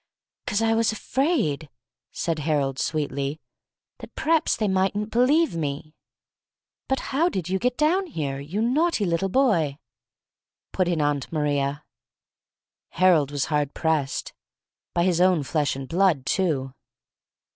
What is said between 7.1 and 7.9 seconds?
how did you get